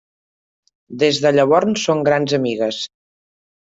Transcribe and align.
Des 1.05 1.21
de 1.27 1.33
llavors 1.37 1.87
són 1.87 2.05
grans 2.11 2.37
amigues. 2.43 2.85